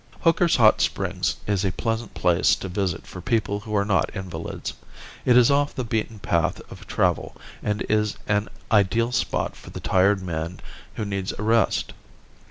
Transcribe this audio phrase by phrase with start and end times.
[0.21, 4.73] Hooker's hot springs is a pleasant place to visit for people who are not invalids.
[5.25, 9.79] It is off the beaten path of travel and is an ideal spot for the
[9.79, 10.59] tired man
[10.95, 11.93] who needs a rest.